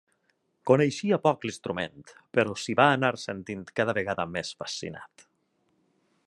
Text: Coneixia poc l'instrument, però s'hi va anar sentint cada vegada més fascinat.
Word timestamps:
Coneixia 0.69 1.19
poc 1.25 1.45
l'instrument, 1.47 2.07
però 2.37 2.55
s'hi 2.63 2.75
va 2.81 2.87
anar 2.95 3.13
sentint 3.25 3.63
cada 3.81 3.97
vegada 3.99 4.27
més 4.37 4.55
fascinat. 4.63 5.29